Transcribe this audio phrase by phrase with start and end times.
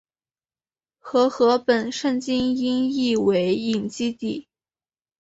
[0.97, 4.47] 和合本圣经音译为隐基底。